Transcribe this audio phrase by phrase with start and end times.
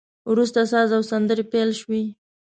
[0.31, 2.03] وروسته ساز او سندري پیل شوې.